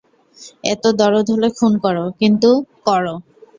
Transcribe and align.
এতো 0.63 0.89
দরদ 0.99 1.25
হলে 1.33 1.49
খুন 1.57 1.73
করো, 1.85 2.05
কিন্তু 2.19 2.49
কর! 2.85 3.05